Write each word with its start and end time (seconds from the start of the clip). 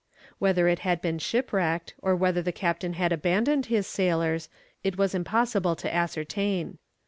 Whether 0.39 0.67
it 0.67 0.79
had 0.79 0.99
been 0.99 1.19
shipwrecked, 1.19 1.93
or 2.01 2.15
whether 2.15 2.41
the 2.41 2.51
captain 2.51 2.93
had 2.93 3.11
abandoned 3.11 3.67
his 3.67 3.85
sailors, 3.85 4.49
it 4.83 4.97
was 4.97 5.13
impossible 5.13 5.75
to 5.75 5.93
ascertain. 5.93 6.79